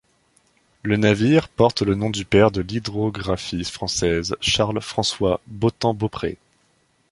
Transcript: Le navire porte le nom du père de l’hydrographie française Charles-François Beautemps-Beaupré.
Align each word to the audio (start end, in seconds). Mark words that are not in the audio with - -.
Le 0.81 0.97
navire 0.97 1.47
porte 1.47 1.83
le 1.83 1.93
nom 1.93 2.09
du 2.09 2.25
père 2.25 2.49
de 2.49 2.61
l’hydrographie 2.61 3.63
française 3.63 4.35
Charles-François 4.41 5.41
Beautemps-Beaupré. 5.45 6.39